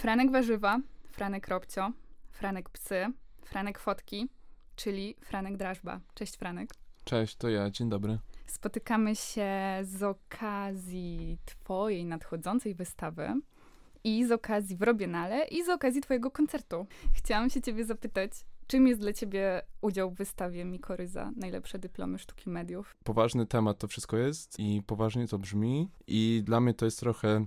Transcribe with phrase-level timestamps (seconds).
[0.00, 0.80] Franek Warzywa,
[1.12, 1.90] Franek Robcio,
[2.30, 3.06] Franek Psy,
[3.44, 4.28] Franek Fotki,
[4.76, 6.00] czyli Franek Drażba.
[6.14, 6.70] Cześć Franek.
[7.04, 8.18] Cześć, to ja, dzień dobry.
[8.46, 9.48] Spotykamy się
[9.82, 13.28] z okazji Twojej nadchodzącej wystawy
[14.04, 16.86] i z okazji w Robienale i z okazji Twojego koncertu.
[17.14, 18.32] Chciałam się Ciebie zapytać,
[18.66, 22.96] czym jest dla Ciebie udział w wystawie Mikoryza, najlepsze dyplomy sztuki mediów?
[23.04, 27.46] Poważny temat to wszystko jest i poważnie to brzmi i dla mnie to jest trochę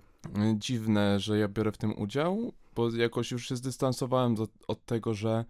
[0.55, 5.13] dziwne, że ja biorę w tym udział, bo jakoś już się zdystansowałem do, od tego,
[5.13, 5.45] że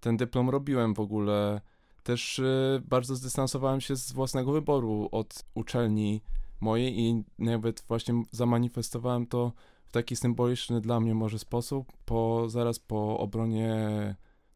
[0.00, 1.60] ten dyplom robiłem w ogóle.
[2.02, 6.22] Też y, bardzo zdystansowałem się z własnego wyboru od uczelni
[6.60, 9.52] mojej i nawet właśnie zamanifestowałem to
[9.86, 13.76] w taki symboliczny dla mnie może sposób, po, zaraz po obronie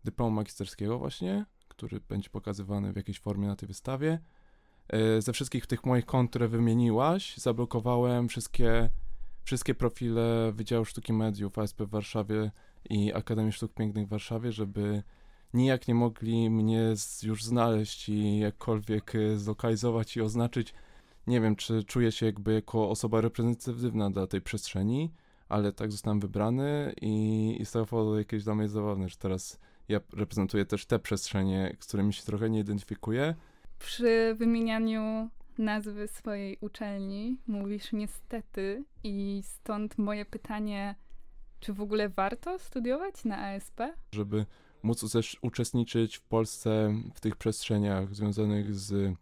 [0.05, 4.19] dyplomu magisterskiego właśnie, który będzie pokazywany w jakiejś formie na tej wystawie.
[5.19, 8.91] Y, ze wszystkich tych moich kont, które wymieniłaś, zablokowałem wszystkie,
[9.45, 12.51] wszystkie profile Wydziału Sztuki Mediów ASP w Warszawie
[12.91, 15.03] i Akademii Sztuk Pięknych w Warszawie, żeby
[15.55, 20.75] nijak nie mogli mnie już znaleźć i jakkolwiek y, zlokalizować i oznaczyć.
[21.27, 25.13] Nie wiem, czy czuję się jakby jako osoba reprezentatywna dla tej przestrzeni,
[25.49, 29.61] ale tak zostałem wybrany i, i z tego powodu jakieś dla mnie zabawne, że teraz
[29.89, 33.35] ja reprezentuję też te przestrzenie, z którymi się trochę nie identyfikuję.
[33.79, 40.95] Przy wymienianiu nazwy swojej uczelni mówisz niestety i stąd moje pytanie,
[41.61, 43.81] czy w ogóle warto studiować na ASP?
[44.13, 44.47] Żeby
[44.83, 49.17] móc też uczestniczyć w Polsce w tych przestrzeniach związanych z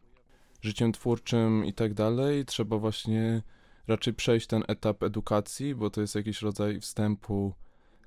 [0.62, 3.42] życiem twórczym i tak dalej, trzeba właśnie
[3.88, 7.52] raczej przejść ten etap edukacji, bo to jest jakiś rodzaj wstępu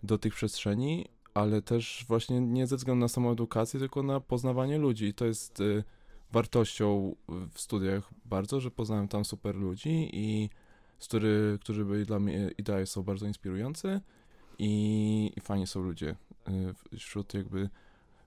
[0.03, 4.78] do tych przestrzeni, ale też właśnie nie ze względu na samą edukację, tylko na poznawanie
[4.78, 5.06] ludzi.
[5.06, 5.84] I to jest y,
[6.31, 7.16] wartością
[7.54, 10.50] w studiach bardzo, że poznałem tam super ludzi i
[11.00, 14.02] z który, którzy byli dla mnie i dalej są bardzo inspirujący
[14.59, 16.16] i, i fajni są ludzie
[16.94, 17.70] y, wśród jakby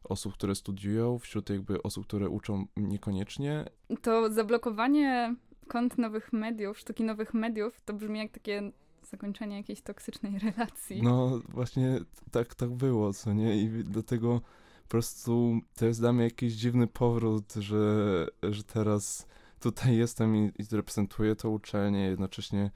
[0.05, 3.65] osób, które studiują, wśród jakby osób, które uczą niekoniecznie.
[4.03, 5.35] To zablokowanie
[5.69, 8.73] kont nowych mediów, sztuki nowych mediów, to brzmi jak takie
[9.11, 11.03] zakończenie jakiejś toksycznej relacji.
[11.03, 12.01] No właśnie
[12.31, 13.57] tak, tak było, co nie?
[13.63, 14.41] I dlatego
[14.89, 19.27] po prostu to jest dla mnie jakiś dziwny powrót, że, że teraz
[19.61, 22.71] tutaj jestem i, i reprezentuję to uczelnię, jednocześnie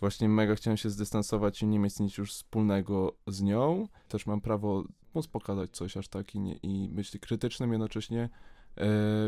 [0.00, 3.88] właśnie mega chciałem się zdystansować i nie mieć nic już wspólnego z nią.
[4.08, 8.28] Też mam prawo móc pokazać coś aż tak i, nie, i być krytycznym jednocześnie e,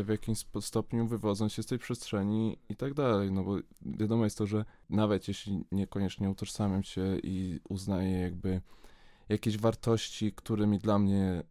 [0.03, 4.37] w jakimś stopniu wywodząc się z tej przestrzeni i tak dalej, no bo wiadomo jest
[4.37, 8.61] to, że nawet jeśli niekoniecznie utożsamiam się i uznaję jakby
[9.29, 11.43] jakieś wartości, którymi dla mnie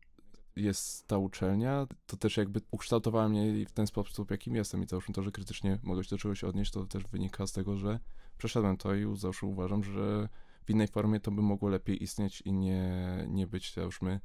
[0.57, 5.15] jest ta uczelnia, to też jakby ukształtowała mnie w ten sposób, jakim jestem i załóżmy
[5.15, 7.99] to, że krytycznie mogę się do czegoś odnieść, to też wynika z tego, że
[8.39, 10.29] przeszedłem to i zawsze uważam, że
[10.65, 14.21] w innej formie to by mogło lepiej istnieć i nie, nie być, załóżmy,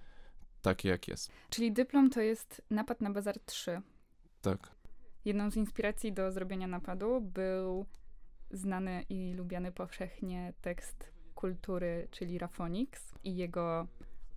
[0.61, 1.31] takie jak jest.
[1.49, 3.81] Czyli dyplom to jest napad na Bazar 3.
[4.41, 4.75] Tak.
[5.25, 7.85] Jedną z inspiracji do zrobienia napadu był
[8.51, 13.87] znany i lubiany powszechnie tekst kultury, czyli Rafonix i jego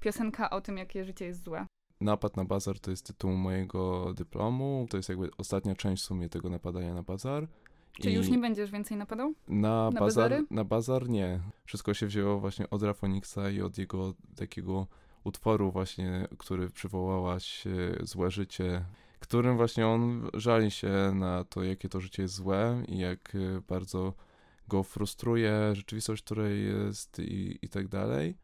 [0.01, 1.67] piosenka o tym, jakie życie jest złe.
[2.05, 4.87] Napad na bazar to jest tytuł mojego dyplomu.
[4.91, 7.49] To jest jakby ostatnia część w sumie tego napadania na bazar.
[7.93, 9.35] Czy I już nie będziesz więcej napadał?
[9.49, 11.41] Na, na bazar, na bazar nie.
[11.65, 14.87] Wszystko się wzięło właśnie od Rafoniksa i od jego takiego
[15.25, 17.65] utworu właśnie, który przywołałaś,
[18.03, 18.85] Złe Życie,
[19.21, 23.61] którym właśnie on żali się na to, jakie to życie jest złe i jak e,
[23.69, 24.13] bardzo
[24.69, 28.35] go frustruje rzeczywistość, której jest i, i tak dalej.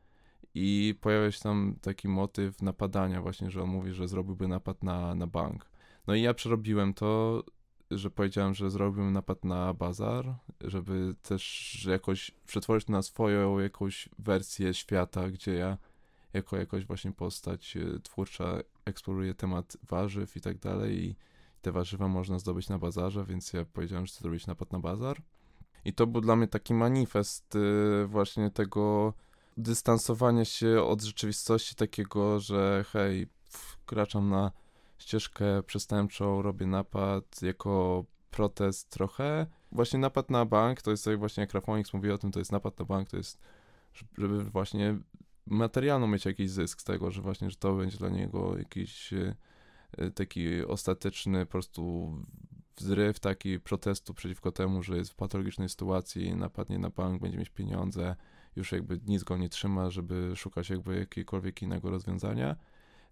[0.55, 5.15] I pojawia się tam taki motyw napadania właśnie, że on mówi, że zrobiłby napad na,
[5.15, 5.67] na bank.
[6.07, 7.43] No i ja przerobiłem to,
[7.91, 14.75] że powiedziałem, że zrobiłbym napad na bazar, żeby też jakoś przetworzyć na swoją jakąś wersję
[14.75, 15.79] świata, gdzie ja
[16.33, 21.17] jako jakoś właśnie postać e, twórcza eksploruje temat warzyw i tak dalej i
[21.63, 25.23] te warzywa można zdobyć na bazarze, więc ja powiedziałem, że chcę zrobić napad na bazar.
[25.85, 29.15] I to był dla mnie taki manifest e, właśnie tego
[29.63, 34.53] dystansowania się od rzeczywistości takiego, że hej, wkraczam na
[34.99, 39.47] ścieżkę przestępczą, robię napad jako protest trochę.
[39.73, 42.53] Właśnie napad na bank, to jest jak właśnie jak Rafonix mówi o tym, to jest
[42.53, 43.41] napad na bank, to jest
[44.19, 44.99] żeby właśnie
[45.47, 49.35] materialno mieć jakiś zysk z tego, że właśnie, że to będzie dla niego jakiś e,
[50.15, 52.13] taki ostateczny po prostu
[52.77, 57.51] wzryw taki protestu przeciwko temu, że jest w patologicznej sytuacji, napadnie na bank, będzie mieć
[57.51, 58.17] pieniądze,
[58.57, 62.57] już jakby nic go nie trzyma, żeby szukać jakby jakiegokolwiek innego rozwiązania.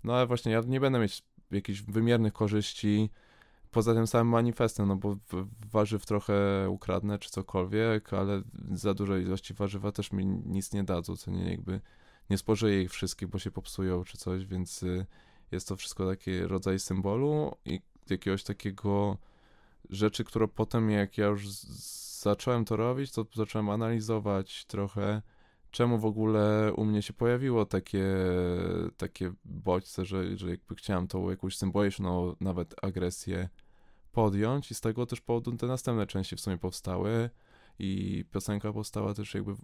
[0.05, 3.11] No ale właśnie ja nie będę mieć jakichś wymiernych korzyści
[3.71, 5.17] poza tym samym manifestem, no bo
[5.73, 8.43] warzyw trochę ukradnę czy cokolwiek, ale
[8.73, 11.81] za dużej ilości warzywa też mi nic nie dadzą, co nie jakby
[12.31, 15.07] nie spożyję ich wszystkich, bo się popsują czy coś, więc y,
[15.53, 17.81] jest to wszystko taki rodzaj symbolu i
[18.11, 19.19] jakiegoś takiego
[19.91, 21.49] rzeczy, które potem jak ja już
[22.23, 25.23] zacząłem to robić, to zacząłem analizować trochę,
[25.71, 28.07] czemu w ogóle u mnie się pojawiło takie,
[28.97, 33.49] takie bodźce, że, że jakby chciałem tą jakąś symboliczną nawet agresję
[34.13, 37.31] podjąć i z tego też powodu te następne części w sumie powstały
[37.79, 39.55] i piosenka powstała też jakby,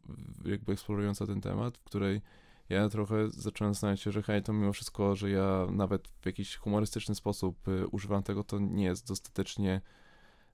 [0.45, 2.23] jakby eksplorująca ten temat, w której
[2.69, 6.57] ja trochę zacząłem zastanawiać się, że hej, to mimo wszystko, że ja nawet w jakiś
[6.57, 9.81] humorystyczny sposób y, używam tego, to nie jest dostatecznie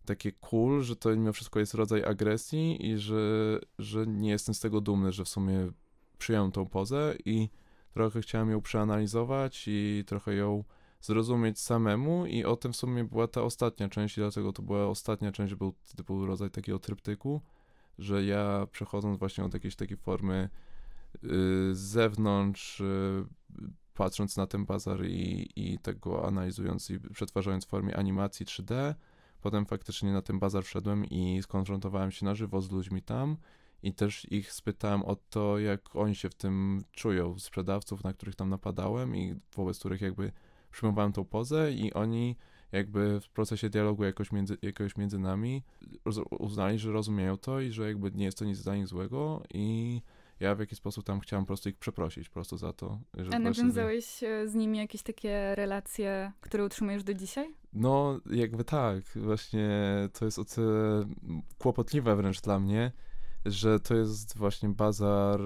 [0.05, 4.61] takie cool, że to mimo wszystko jest rodzaj agresji i że, że nie jestem z
[4.61, 5.73] tego dumny, że w sumie
[6.19, 7.49] przyjąłem tą pozę i
[7.95, 10.65] trochę chciałem ją przeanalizować i trochę ją
[11.01, 14.87] zrozumieć samemu i o tym w sumie była ta ostatnia część i dlatego to była
[14.87, 17.41] ostatnia część, był, to był rodzaj takiego tryptyku,
[17.99, 20.49] że ja przechodząc właśnie od jakiejś takiej formy
[21.23, 21.31] yy,
[21.75, 23.27] z zewnątrz, yy,
[23.95, 28.95] patrząc na ten bazar i, i tego analizując i przetwarzając w formie animacji 3D,
[29.41, 33.37] potem faktycznie na ten bazar wszedłem i skonfrontowałem się na żywo z ludźmi tam
[33.83, 38.35] i też ich spytałem o to, jak oni się w tym czują, sprzedawców, na których
[38.35, 40.33] tam napadałem i wobec których jakby
[40.71, 42.37] przyjmowałem tą pozę i oni
[42.73, 45.63] jakby w procesie dialogu jakoś między, jakoś między nami
[46.31, 50.01] uznali, że rozumieją to i że jakby nie jest to nic dla nich złego i
[50.41, 52.99] ja w jakiś sposób tam chciałem po prostu ich przeprosić po prostu za to.
[53.15, 54.05] Że A nawiązałeś
[54.47, 57.55] z nimi jakieś takie relacje, które utrzymujesz do dzisiaj?
[57.73, 59.05] No, jakby tak.
[59.17, 59.71] Właśnie
[60.19, 61.07] to jest o tyle
[61.59, 62.93] kłopotliwe wręcz dla mnie,
[63.45, 65.41] że to jest właśnie bazar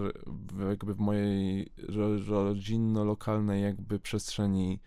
[0.68, 4.80] jakby w mojej rodzinno-lokalnej jakby przestrzeni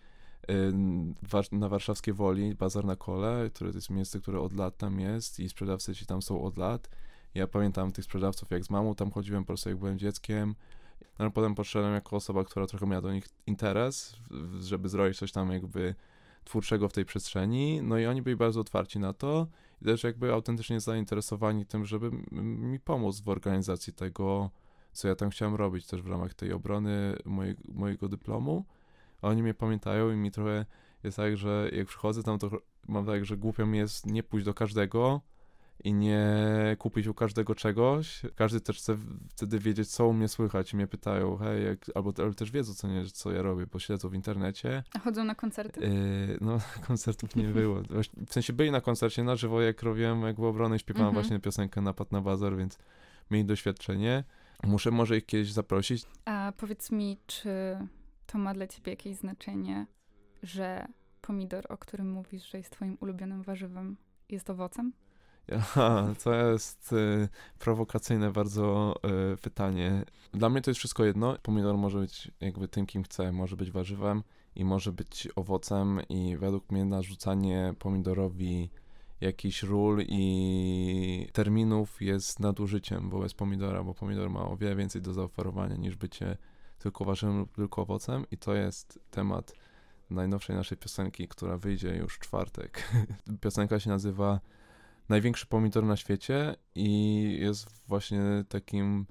[1.52, 5.40] na warszawskiej Woli, bazar na kole, które to jest miejsce, które od lat tam jest
[5.40, 6.88] i sprzedawcy ci tam są od lat.
[7.34, 10.54] Ja pamiętam tych sprzedawców jak z mamą, tam chodziłem po prostu jak byłem dzieckiem.
[11.18, 14.16] No, potem poszedłem jako osoba, która trochę miała do nich interes,
[14.60, 15.94] żeby zrobić coś tam jakby
[16.44, 17.82] twórczego w tej przestrzeni.
[17.82, 19.46] No i oni byli bardzo otwarci na to
[19.82, 24.50] i też jakby autentycznie zainteresowani tym, żeby mi pomóc w organizacji tego,
[24.92, 28.64] co ja tam chciałem robić też w ramach tej obrony mojego, mojego dyplomu.
[29.22, 30.66] Oni mnie pamiętają i mi trochę
[31.04, 32.50] jest tak, że jak przychodzę tam, to
[32.88, 35.20] mam tak, że głupio mi jest nie pójść do każdego
[35.84, 36.26] i nie
[36.78, 38.22] kupić u każdego czegoś.
[38.34, 38.96] Każdy też chce
[39.28, 42.74] wtedy wiedzieć, co u mnie słychać i mnie pytają, hej, jak, albo ale też wiedzą,
[42.74, 44.82] co, nie, co ja robię, bo śledzą w internecie.
[44.94, 45.80] A chodzą na koncerty?
[45.80, 47.82] Yy, no, koncertów nie było.
[48.26, 51.24] W sensie byli na koncercie na żywo, jak robiłem jak w obronę i śpiewałem mhm.
[51.24, 52.78] właśnie piosenkę Napad na bazar, więc
[53.30, 54.24] mieli doświadczenie.
[54.64, 56.06] Muszę może ich kiedyś zaprosić.
[56.24, 57.50] A powiedz mi, czy
[58.26, 59.86] to ma dla ciebie jakieś znaczenie,
[60.42, 60.86] że
[61.20, 63.96] pomidor, o którym mówisz, że jest twoim ulubionym warzywem,
[64.28, 64.92] jest owocem?
[66.24, 67.28] To jest y,
[67.58, 68.94] prowokacyjne bardzo
[69.32, 70.04] y, pytanie.
[70.32, 71.36] Dla mnie to jest wszystko jedno.
[71.42, 73.32] Pomidor może być jakby tym, kim chce.
[73.32, 74.22] Może być warzywem
[74.56, 78.70] i może być owocem i według mnie narzucanie pomidorowi
[79.20, 85.12] jakichś ról i terminów jest nadużyciem wobec pomidora, bo pomidor ma o wiele więcej do
[85.12, 86.36] zaoferowania niż bycie
[86.78, 89.52] tylko warzywem lub tylko owocem i to jest temat
[90.10, 92.92] najnowszej naszej piosenki, która wyjdzie już w czwartek.
[93.42, 94.40] Piosenka się nazywa
[95.08, 99.06] Największy pomidor na świecie i jest właśnie takim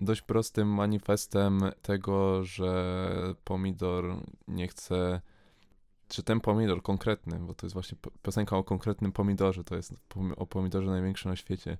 [0.00, 3.14] dość prostym manifestem tego, że
[3.44, 4.16] pomidor
[4.48, 5.20] nie chce,
[6.08, 9.94] czy ten pomidor konkretny, bo to jest właśnie piosenka o konkretnym pomidorze, to jest
[10.36, 11.78] o pomidorze największym na świecie,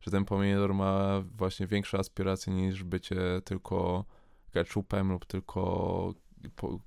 [0.00, 4.04] że ten pomidor ma właśnie większe aspiracje niż bycie tylko
[4.52, 6.14] ketchupem lub tylko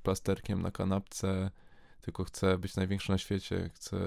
[0.03, 1.51] plasterkiem na kanapce,
[2.01, 3.97] tylko chce być największy na świecie, chce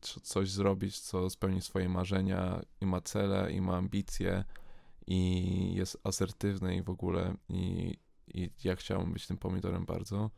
[0.00, 4.44] coś zrobić, co spełni swoje marzenia i ma cele, i ma ambicje,
[5.06, 7.34] i jest asertywny i w ogóle.
[7.48, 7.96] I,
[8.34, 10.30] i ja chciałbym być tym pomidorem bardzo,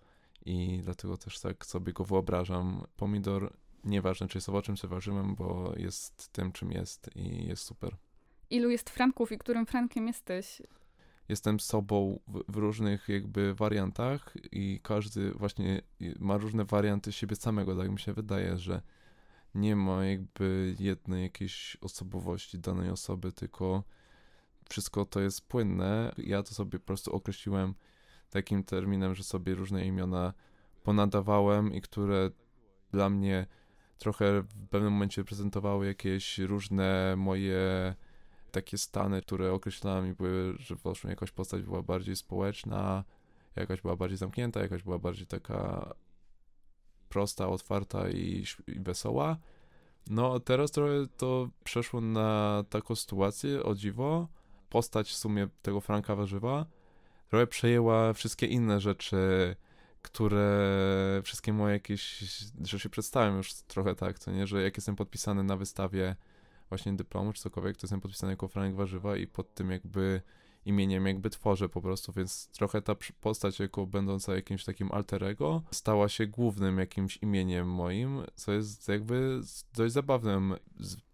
[0.46, 2.86] i dlatego też tak sobie go wyobrażam.
[2.96, 3.52] Pomidor,
[3.84, 7.96] nieważne czy jest owocem, czy warzywem, bo jest tym, czym jest i jest super.
[8.50, 10.62] Ilu jest Franków i którym Frankiem jesteś?
[11.30, 15.82] Jestem sobą w, w, różnych jakby wariantach i każdy właśnie
[16.18, 18.82] ma różne warianty siebie samego, tak mi się wydaje, że
[19.54, 23.84] nie ma jakby jednej jakiejś osobowości danej osoby, tylko
[24.68, 26.14] wszystko to jest płynne.
[26.18, 27.74] Ja to sobie po prostu określiłem
[28.30, 30.32] takim terminem, że sobie różne imiona
[30.82, 32.30] ponadawałem i które
[32.90, 33.46] dla mnie
[33.98, 37.94] trochę w pewnym momencie prezentowały jakieś różne moje
[38.50, 43.04] takie stany, które określałem i były, że właśnie jakaś postać była bardziej społeczna,
[43.56, 45.94] jakaś była bardziej zamknięta, jakaś była bardziej taka
[47.08, 49.36] prosta, otwarta i, i wesoła.
[50.10, 54.28] No, teraz trochę to przeszło na taką sytuację, o dziwo.
[54.68, 56.66] Postać w sumie tego Franka Warzywa
[57.30, 59.56] trochę przejęła wszystkie inne rzeczy,
[60.02, 62.18] które wszystkie moje jakieś,
[62.64, 66.16] że się przedstawiam już trochę tak, co nie, że jak jestem podpisany na wystawie
[66.70, 70.22] właśnie dyplomu czy cokolwiek, to jestem podpisany jako Franek Warzywa i pod tym jakby
[70.66, 76.08] imieniem jakby tworzę po prostu, więc trochę ta postać jako będąca jakimś takim alterego stała
[76.08, 79.40] się głównym jakimś imieniem moim, co jest jakby
[79.74, 80.54] dość zabawnym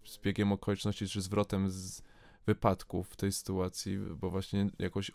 [0.04, 2.02] zbiegiem okoliczności czy zwrotem z
[2.46, 5.10] wypadków w tej sytuacji, bo właśnie jakoś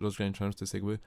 [0.00, 0.98] rozgraniczałem, że to jest jakby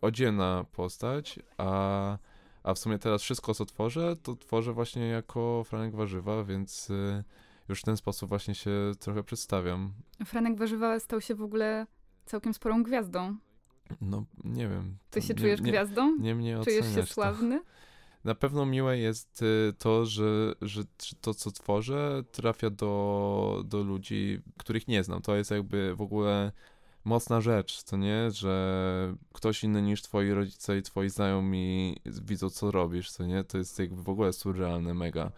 [0.00, 2.18] odzielna postać, a,
[2.62, 7.24] a w sumie teraz wszystko, co tworzę, to tworzę właśnie jako Franek Warzywa, więc y,
[7.72, 9.92] już w ten sposób właśnie się trochę przedstawiam.
[10.24, 11.86] Franek Warzywa stał się w ogóle
[12.26, 13.36] całkiem sporą gwiazdą.
[14.00, 14.96] No, nie wiem.
[15.10, 16.16] Ty się nie, czujesz nie, gwiazdą?
[16.18, 17.58] Nie mnie Czujesz się sławny?
[17.58, 17.64] To.
[18.24, 20.82] Na pewno miłe jest y, to, że, że
[21.20, 25.22] to, co tworzę, trafia do, do ludzi, których nie znam.
[25.22, 26.52] To jest jakby w ogóle
[27.04, 28.30] mocna rzecz, to nie?
[28.30, 33.44] Że ktoś inny niż twoi rodzice i twoi znajomi widzą, co robisz, co nie?
[33.44, 35.32] To jest jakby w ogóle surrealne, mega.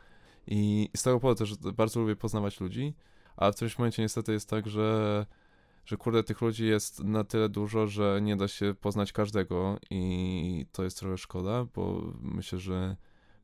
[0.47, 2.95] I z tego powodu też bardzo lubię poznawać ludzi,
[3.37, 5.27] a w którymś momencie niestety jest tak, że
[5.87, 10.67] że kurde, tych ludzi jest na tyle dużo, że nie da się poznać każdego i
[10.73, 12.97] to jest trochę szkoda, bo myślę, że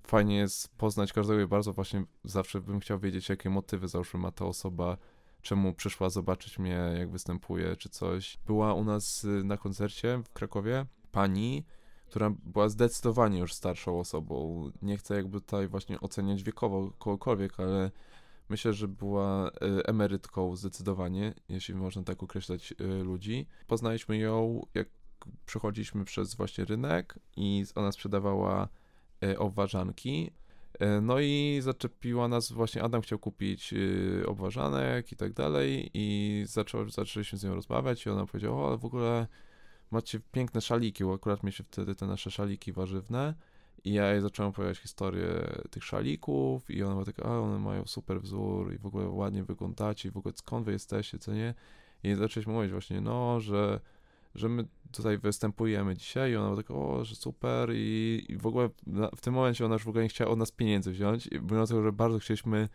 [0.03, 4.31] fajnie jest poznać każdego i bardzo właśnie zawsze bym chciał wiedzieć, jakie motywy załóżmy ma
[4.31, 4.97] ta osoba,
[5.43, 8.39] czemu przyszła zobaczyć mnie, jak występuję, czy coś.
[8.47, 11.65] Była u nas y, na koncercie w Krakowie pani,
[12.11, 14.71] która była zdecydowanie już starszą osobą.
[14.83, 17.91] Nie chcę jakby tutaj właśnie oceniać wiekowo kogokolwiek, ale
[18.49, 19.53] myślę, że była y,
[19.87, 23.47] emerytką zdecydowanie, jeśli można tak określać y, ludzi.
[23.67, 24.89] Poznaliśmy ją, jak
[25.47, 28.69] przechodziliśmy przez właśnie rynek i ona sprzedawała
[29.39, 30.33] obwarzanki
[30.81, 33.75] E, no i zaczepiła nas, właśnie Adam chciał kupić
[34.27, 38.85] obważanek i tak dalej i zaczą, zaczęliśmy z nią rozmawiać i ona powiedziała, o w
[38.85, 39.27] ogóle
[39.91, 43.35] macie piękne szaliki, bo akurat mieliśmy wtedy te nasze szaliki warzywne
[43.85, 45.27] i ja jej zacząłem opowiadać historię
[45.71, 49.45] tych szalików i ona była taka, a one mają super wzór i w ogóle ładnie
[49.45, 51.55] wyglądacie i w ogóle skąd wy jesteście, co nie?
[52.03, 53.81] I zaczęliśmy mówić właśnie, no, że
[54.35, 58.47] że my tutaj występujemy dzisiaj i ona była taka, o, że super i, i w
[58.47, 58.71] ogóle
[59.17, 61.83] w tym momencie ona już w ogóle nie chciała od nas pieniędzy wziąć, mimo tego,
[61.83, 62.69] że bardzo chcieliśmy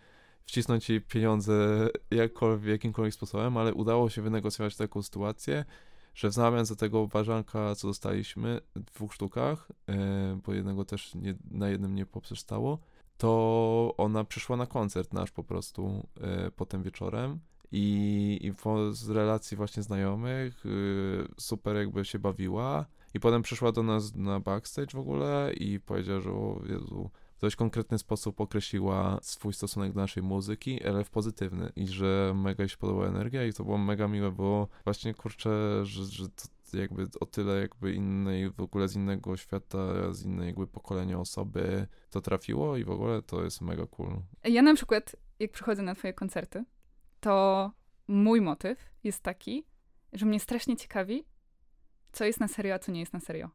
[0.45, 5.65] wcisnąć jej pieniądze jakkolwiek, jakimkolwiek sposobem, ale udało się wynegocjować taką sytuację,
[6.15, 9.95] że w zamian za tego ważanka, co dostaliśmy w dwóch sztukach, yy,
[10.45, 12.79] bo jednego też nie, na jednym nie poprzestało,
[13.17, 17.39] to ona przyszła na koncert nasz po prostu yy, potem wieczorem.
[17.72, 22.86] I, i po, z relacji właśnie znajomych yy, super jakby się bawiła.
[23.13, 27.10] I potem przyszła do nas na backstage w ogóle i powiedziała, że o Jezu,
[27.45, 32.63] dość konkretny sposób określiła swój stosunek do naszej muzyki, ale w pozytywny i że mega
[32.63, 36.77] jej się podobała energia i to było mega miłe, bo właśnie kurczę, że, że to
[36.77, 41.87] jakby o tyle jakby innej, w ogóle z innego świata, z innej jakby pokolenia osoby
[42.09, 44.21] to trafiło i w ogóle to jest mega cool.
[44.43, 46.65] Ja na przykład, jak przychodzę na twoje koncerty,
[47.19, 47.71] to
[48.07, 49.65] mój motyw jest taki,
[50.13, 51.25] że mnie strasznie ciekawi,
[52.11, 53.49] co jest na serio, a co nie jest na serio.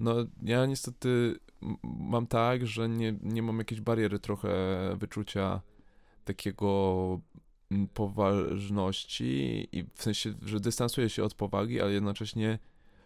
[0.00, 1.38] No, ja niestety
[1.84, 4.50] mam tak, że nie, nie mam jakiejś bariery trochę
[4.96, 5.60] wyczucia
[6.24, 7.20] takiego
[7.94, 12.58] poważności i w sensie, że dystansuję się od powagi, ale jednocześnie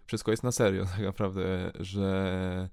[0.06, 2.68] wszystko jest na serio tak naprawdę, że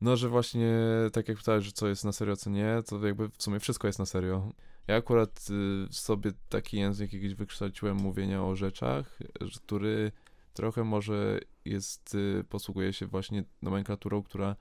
[0.00, 0.74] no, że właśnie
[1.12, 3.86] tak jak pytałeś, że co jest na serio, co nie, to jakby w sumie wszystko
[3.86, 4.52] jest na serio.
[4.88, 9.18] Ja akurat y, sobie taki język jakiś wykształciłem mówienia o rzeczach,
[9.56, 10.12] który
[10.54, 11.40] trochę może
[11.70, 14.56] jest, y, posługuje się właśnie nomenklaturą, która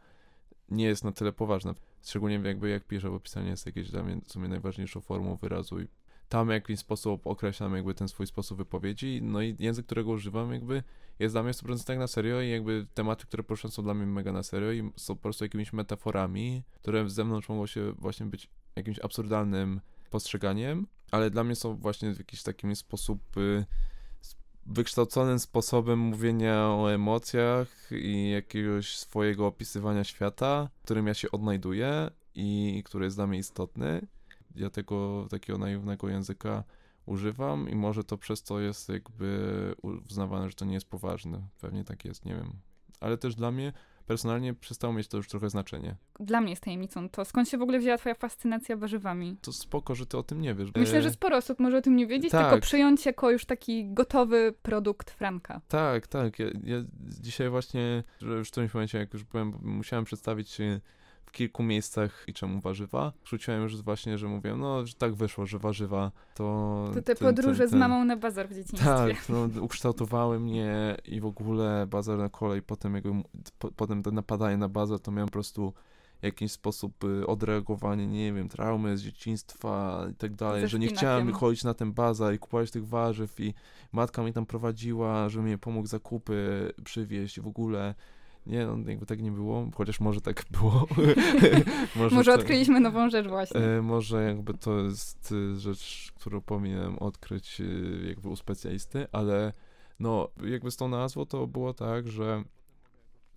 [0.70, 1.75] nie jest na tyle poważna.
[2.04, 5.82] Szczególnie jakby jak piszę, bo pisanie jest jakieś dla mnie w sumie najważniejszą formą wyrazu
[5.82, 5.88] i
[6.30, 10.54] tam w jakiś sposób określam jakby ten swój sposób wypowiedzi, no i język, którego używam
[10.54, 10.84] jakby
[11.20, 14.06] jest dla mnie 100% tak na serio i jakby tematy, które poruszam są dla mnie
[14.06, 18.25] mega na serio i są po prostu jakimiś metaforami, które z zewnątrz mogą się właśnie
[18.25, 23.66] być jakimś absurdalnym postrzeganiem, ale dla mnie są właśnie w jakiś taki sposób y,
[24.69, 32.11] wykształconym sposobem mówienia o emocjach i jakiegoś swojego opisywania świata, w którym ja się odnajduję
[32.35, 34.07] i który jest dla mnie istotny.
[34.55, 36.63] Ja tego takiego naiwnego języka
[37.05, 41.47] używam i może to przez to jest jakby uznawane, że to nie jest poważne.
[41.61, 42.53] Pewnie tak jest, nie wiem.
[42.99, 43.73] Ale też dla mnie
[44.10, 45.96] personalnie przestało mieć to już trochę znaczenie.
[46.20, 49.38] Dla mnie jest tajemnicą to, skąd się w ogóle wzięła twoja fascynacja warzywami.
[49.42, 50.70] To spoko, że ty o tym nie wiesz.
[50.75, 52.50] Myślę, że sporo osób może o tym nie wiedzieć, tak.
[52.50, 55.62] tylko przyjąć jako już taki gotowy produkt Franka.
[55.68, 56.39] Tak, tak.
[56.39, 56.78] Ja, ja
[57.22, 60.58] dzisiaj właśnie, w którymś momencie, jak już byłem, musiałem przedstawić
[61.29, 63.13] w kilku miejscach i czemu warzywa.
[63.25, 66.89] Rzuciłem już właśnie, że mówię, no, że tak wyszło, że warzywa to...
[66.93, 68.86] To te ten, podróże ten, ten, z mamą na bazar w dzieciństwie.
[68.86, 73.12] Tak, no, ukształtowały mnie i w ogóle bazar na kolej, potem jakby,
[73.59, 75.74] po, potem to napadanie na bazar, to miałem po prostu
[76.21, 81.25] jakiś sposób y, odreagowanie, nie wiem, traumy z dzieciństwa i tak dalej, że nie chciałem
[81.25, 83.53] wychodzić na ten bazar i kupować tych warzyw i
[83.91, 87.95] matka mi tam prowadziła, żeby mnie pomógł zakupy przywieźć w ogóle
[88.46, 90.88] nie, no jakby tak nie było, chociaż może tak było.
[91.96, 93.62] może, może odkryliśmy nową rzecz właśnie.
[93.62, 99.53] E, może jakby to jest y, rzecz, którą powinienem odkryć y, jakby u specjalisty, ale
[100.00, 102.43] no jakby z tą nazwą to było tak, że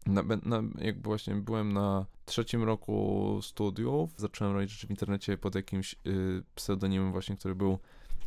[0.06, 5.54] na, na, jakby właśnie byłem na trzecim roku studiów, zacząłem robić rzeczy w internecie pod
[5.54, 7.78] jakimś y, pseudonimem właśnie, który był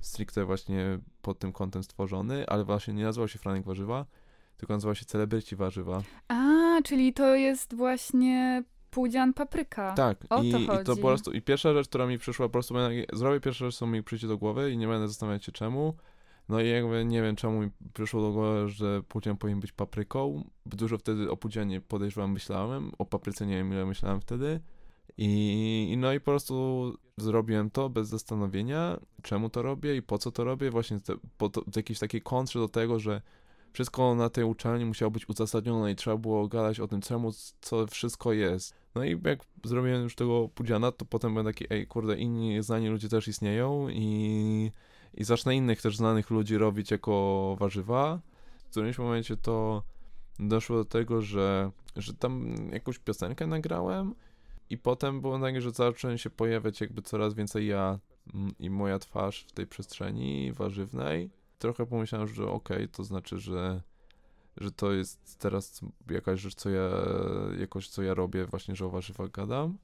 [0.01, 4.05] stricte właśnie pod tym kątem stworzony, ale właśnie nie nazywał się Franek Warzywa,
[4.57, 6.03] tylko nazywał się Celebryci Warzywa.
[6.27, 6.44] A,
[6.81, 8.63] czyli to jest właśnie
[8.95, 9.93] Pudzian Papryka.
[9.93, 10.81] Tak, o i, to chodzi.
[10.81, 12.75] i to po prostu, i pierwsza rzecz, która mi przyszła, po prostu
[13.13, 15.95] zrobię pierwszą rzecz, co mi przyjdzie do głowy i nie będę zastanawiać się czemu.
[16.49, 20.49] No i jakby nie wiem, czemu mi przyszło do głowy, że pudzian powinien być papryką.
[20.65, 24.59] Dużo wtedy o pudzianie podejrzewam myślałem, o papryce nie wiem ile myślałem wtedy.
[25.17, 30.17] I, I no i po prostu zrobiłem to bez zastanowienia, czemu to robię i po
[30.17, 33.21] co to robię, właśnie te, po to, jakiejś takiej kontrze do tego, że
[33.75, 37.87] wszystko na tej uczelni musiało być uzasadnione i trzeba było gadać o tym, czemu, co
[37.87, 38.75] wszystko jest.
[38.95, 42.87] No i jak zrobiłem już tego pudziana, to potem byłem taki, ej, kurde, inni znani
[42.87, 44.71] ludzie też istnieją i,
[45.13, 48.19] i zacznę innych też znanych ludzi robić jako warzywa.
[48.57, 49.83] W którymś momencie to
[50.39, 54.15] doszło do tego, że, że tam jakąś piosenkę nagrałem
[54.69, 57.99] i potem było tak, że zacząłem się pojawiać jakby coraz więcej ja
[58.33, 63.39] mm, i moja twarz w tej przestrzeni warzywnej trochę pomyślałem, że okej, okay, to znaczy,
[63.39, 63.81] że,
[64.57, 66.89] że to jest teraz jakaś rzecz, co ja,
[67.59, 69.77] jakoś co ja robię, właśnie, że o warzywach gadam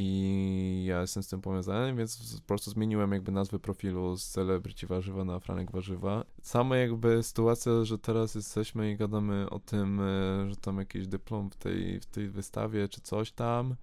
[0.00, 4.86] i ja jestem z tym powiązany, więc po prostu zmieniłem jakby nazwę profilu z Celebrity
[4.86, 6.24] Warzywa na Franek Warzywa.
[6.42, 11.50] Sama jakby sytuacja, że teraz jesteśmy i gadamy o tym, e, że tam jakiś dyplom
[11.50, 13.74] w tej, w tej wystawie, czy coś tam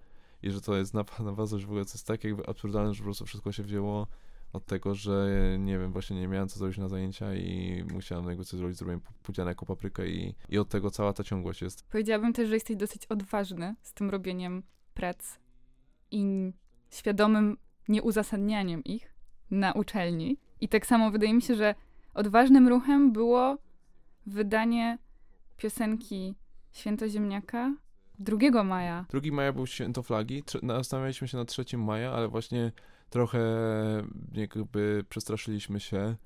[0.42, 2.94] i że to jest napad na was, że w ogóle to jest tak jakby absurdalne,
[2.94, 4.06] że po prostu wszystko się wzięło
[4.52, 5.28] od tego, że
[5.58, 9.00] nie wiem, właśnie nie miałem co zrobić na zajęcia i musiałem jakby coś zrobić, zrobiłem
[9.22, 11.86] pudzianę jako paprykę i, i od tego cała ta ciągłość jest.
[11.88, 14.62] Powiedziałabym też, że jesteś dosyć odważny z tym robieniem
[14.94, 15.38] prac
[16.10, 16.52] i
[16.90, 17.56] świadomym
[17.88, 19.14] nieuzasadnianiem ich
[19.50, 20.38] na uczelni.
[20.60, 21.74] I tak samo wydaje mi się, że
[22.14, 23.58] odważnym ruchem było
[24.26, 24.98] wydanie
[25.56, 26.34] piosenki
[26.72, 27.74] Świętoziemniaka
[28.18, 29.06] 2 maja.
[29.10, 30.42] 2 maja był święto flagi.
[30.62, 32.72] Nastanawialiśmy się na 3 maja, ale właśnie
[33.10, 33.40] trochę
[34.32, 36.16] jakby przestraszyliśmy się,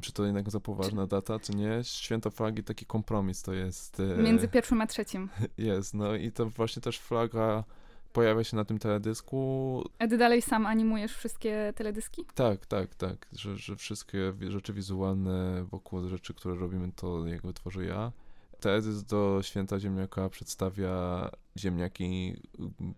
[0.00, 1.84] czy to jednak za poważna data, czy nie.
[1.84, 4.00] Święto flagi, taki kompromis to jest.
[4.00, 5.28] E, Między pierwszym a trzecim.
[5.58, 7.64] Jest, no i to właśnie też flaga
[8.12, 9.82] pojawia się na tym teledysku.
[9.98, 12.24] A ty dalej sam animujesz wszystkie teledyski?
[12.34, 17.84] Tak, tak, tak, że, że wszystkie rzeczy wizualne wokół rzeczy, które robimy, to jakby tworzę
[17.84, 18.12] ja.
[18.60, 22.36] Teledysk do Święta Ziemniaka przedstawia ziemniaki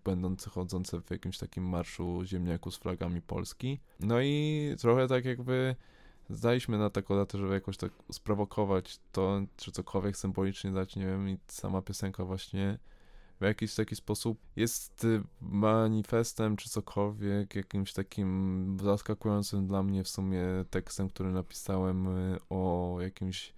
[0.05, 3.81] będące chodzące w jakimś takim marszu ziemniaku z flagami Polski.
[4.01, 5.77] No i trochę tak jakby
[6.31, 11.29] zdaliśmy na taką datę, żeby jakoś tak sprowokować to, czy cokolwiek symbolicznie dać, nie wiem,
[11.29, 12.79] i sama piosenka właśnie
[13.40, 15.07] w jakiś taki sposób jest
[15.40, 22.96] manifestem, czy cokolwiek, jakimś takim zaskakującym dla mnie w sumie tekstem, który napisałem y, o
[23.01, 23.55] jakimś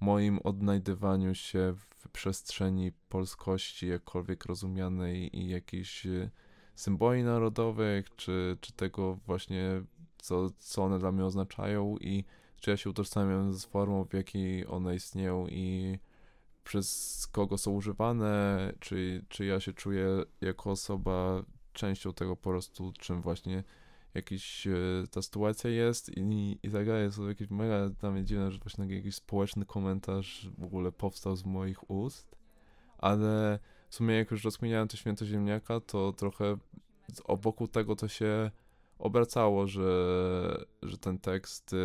[0.00, 6.30] moim odnajdywaniu się w przestrzeni polskości, jakkolwiek rozumianej i jakichś e,
[6.74, 9.82] symboli narodowych, czy, czy tego właśnie,
[10.18, 12.24] co, co one dla mnie oznaczają i
[12.60, 15.98] czy ja się utożsamiam z formą, w jakiej one istnieją i
[16.64, 20.06] przez kogo są używane, czy, czy ja się czuję
[20.40, 23.64] jako osoba częścią tego po prostu, czym właśnie
[24.18, 24.72] jakiś, e,
[25.10, 27.12] ta sytuacja jest i, i tak dalej.
[27.12, 31.44] Są jakieś mega dla mnie dziwne, że właśnie jakiś społeczny komentarz w ogóle powstał z
[31.44, 32.36] moich ust,
[32.98, 36.56] ale w sumie jak już rozkminiałem to święto ziemniaka, to trochę
[37.28, 38.50] wokół tego to się
[38.98, 41.76] obracało, że, że ten tekst e,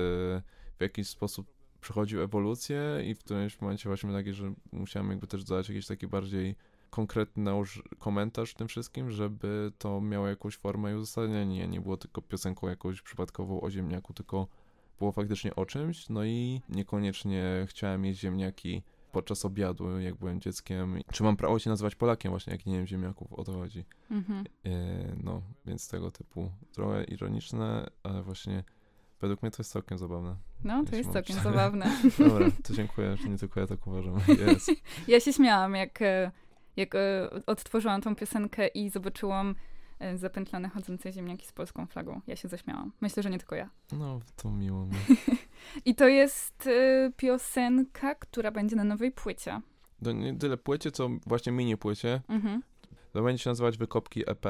[0.77, 1.47] w jakiś sposób
[1.81, 6.07] przechodził ewolucję i w którymś momencie właśnie takie, że musiałem jakby też dodać jakiś taki
[6.07, 6.55] bardziej
[6.93, 7.51] konkretny
[7.99, 11.67] komentarz w tym wszystkim, żeby to miało jakąś formę i uzasadnienie.
[11.67, 14.47] Nie było tylko piosenką jakąś przypadkową o ziemniaku, tylko
[14.99, 16.09] było faktycznie o czymś.
[16.09, 20.99] No i niekoniecznie chciałem jeść ziemniaki podczas obiadu, jak byłem dzieckiem.
[21.11, 23.85] Czy mam prawo się nazywać Polakiem właśnie, jak nie wiem ziemniaków, o to chodzi.
[24.11, 24.45] Mhm.
[24.65, 24.69] E,
[25.23, 28.63] no, więc tego typu trochę ironiczne, ale właśnie
[29.21, 30.35] według mnie to jest całkiem zabawne.
[30.63, 32.01] No, to jest całkiem zabawne.
[32.19, 34.15] Dobra, to dziękuję, że nie tylko ja tak uważam.
[34.17, 34.71] Yes.
[35.07, 36.31] ja się śmiałam, jak e,
[36.75, 39.55] Jak e, odtworzyłam tą piosenkę i zobaczyłam
[39.99, 42.21] e, zapętlone chodzące ziemniaki z polską flagą.
[42.27, 42.91] Ja się zaśmiałam.
[43.01, 43.69] Myślę, że nie tylko ja.
[43.91, 44.95] No, to miło mi.
[45.85, 49.61] I to jest e, piosenka, która będzie na nowej płycie.
[50.03, 52.21] To nie tyle płycie, co właśnie mini płycie.
[52.29, 52.63] Mhm.
[53.13, 54.45] To będzie się nazywać Wykopki EP.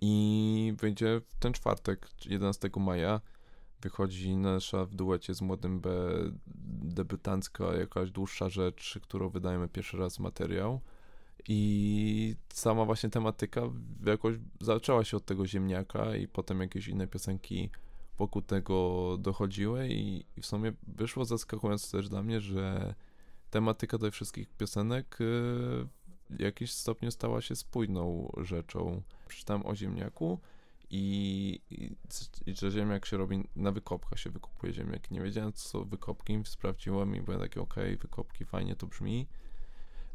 [0.00, 3.20] I wyjdzie w ten czwartek, 11 maja.
[3.84, 5.90] Wychodzi nasza w duecie z Młodym B
[6.84, 10.80] debiutancka jakaś dłuższa rzecz, którą wydajemy pierwszy raz materiał.
[11.48, 13.62] I sama właśnie tematyka
[14.06, 17.70] jakoś zaczęła się od tego ziemniaka i potem jakieś inne piosenki
[18.18, 22.94] wokół tego dochodziły i, i w sumie wyszło zaskakująco też dla mnie, że
[23.50, 25.24] tematyka tych wszystkich piosenek y,
[26.30, 29.02] w jakimś stopniu stała się spójną rzeczą.
[29.28, 30.40] Przeczytałem o ziemniaku
[30.94, 35.10] i, i, że ziemniak się robi, na wykopkach się wykopuje ziemniak.
[35.10, 39.26] Nie wiedziałem co są wykopki, sprawdziłem i byłem taki okej, okay, wykopki, fajnie to brzmi.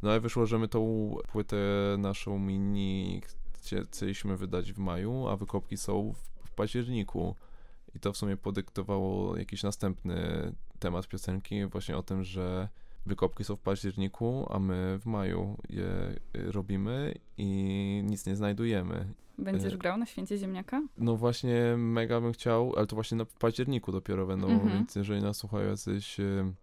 [0.02, 1.58] No i wyszło, że my tą płytę
[1.98, 3.22] naszą mini
[3.92, 7.36] chcieliśmy wydać w maju, a wykopki są w, w październiku.
[7.96, 12.70] I to w sumie podyktowało jakiś następny temat piosenki, właśnie o tym, że
[13.06, 19.14] wykopki są w październiku, a my w maju je robimy i nic nie znajdujemy.
[19.44, 20.82] Będziesz grał na święcie ziemniaka?
[20.98, 24.72] No właśnie, mega bym chciał, ale to właśnie na, w październiku dopiero będą, mhm.
[24.72, 26.54] więc jeżeli nas słuchają jacyś e,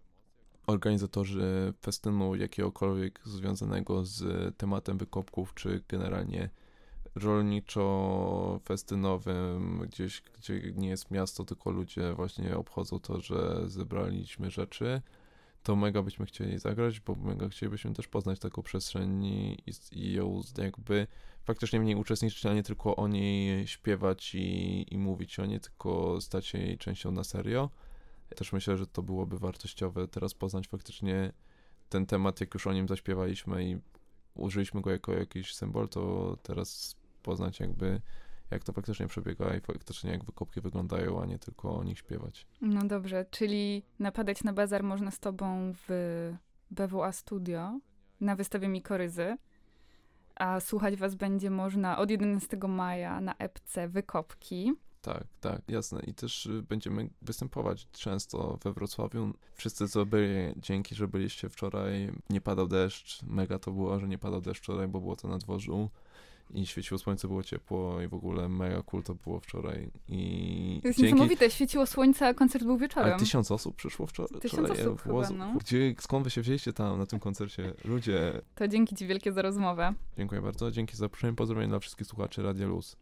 [0.67, 4.23] organizatorzy festynu jakiegokolwiek związanego z
[4.57, 6.49] tematem wykopków, czy generalnie
[7.15, 15.01] rolniczo-festynowym, gdzieś, gdzie nie jest miasto, tylko ludzie właśnie obchodzą to, że zebraliśmy rzeczy,
[15.63, 19.57] to mega byśmy chcieli zagrać, bo mega chcielibyśmy też poznać taką przestrzeń i,
[19.91, 21.07] i ją jakby
[21.47, 25.59] faktycznie w niej uczestniczyć, a nie tylko o niej śpiewać i, i mówić o niej,
[25.59, 27.69] tylko stać się jej częścią na serio.
[28.35, 31.33] Też myślę, że to byłoby wartościowe teraz poznać faktycznie
[31.89, 33.77] ten temat, jak już o nim zaśpiewaliśmy i
[34.35, 38.01] użyliśmy go jako jakiś symbol, to teraz poznać jakby
[38.51, 42.47] jak to faktycznie przebiega i faktycznie jak wykopki wyglądają, a nie tylko o nich śpiewać.
[42.61, 46.33] No dobrze, czyli napadać na bazar można z tobą w
[46.71, 47.79] BWA Studio
[48.21, 49.37] na wystawie Mikoryzy,
[50.39, 54.73] a słuchać was będzie można od 11 maja na epce Wykopki.
[55.01, 56.01] Tak, tak, jasne.
[56.07, 59.33] I też y, będziemy występować często we Wrocławiu.
[59.53, 63.23] Wszyscy, co byli, dzięki, że byliście wczoraj, nie padał deszcz.
[63.23, 65.89] Mega to było, że nie padał deszcz wczoraj, bo było to na dworzu
[66.53, 69.91] i świeciło słońce, było ciepło i w ogóle mega cool to było wczoraj.
[70.07, 71.13] I to jest dzięki...
[71.13, 73.09] niesamowite, świeciło słońce, a koncert był wieczorem.
[73.09, 74.41] Ale tysiąc osób przyszło wczoraj.
[74.41, 75.53] Tysiąc osób było, chyba, no.
[75.59, 77.73] Gdzie, skąd wy się wzięliście tam na tym koncercie?
[77.85, 78.41] Ludzie.
[78.55, 79.93] To dzięki ci wielkie za rozmowę.
[80.17, 82.97] Dziękuję bardzo, dzięki za zaproszenie, pozdrowienia dla wszystkich słuchaczy Radia Luz.